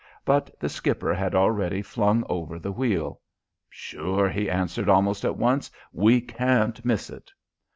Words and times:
But 0.25 0.59
the 0.59 0.67
skipper 0.67 1.13
had 1.13 1.35
already 1.35 1.83
flung 1.83 2.23
over 2.27 2.57
the 2.57 2.71
wheel. 2.71 3.21
"Sure," 3.69 4.27
he 4.31 4.49
answered 4.49 4.89
almost 4.89 5.23
at 5.23 5.37
once. 5.37 5.69
"We 5.93 6.19
can't 6.21 6.83
miss 6.83 7.11
it." 7.11 7.29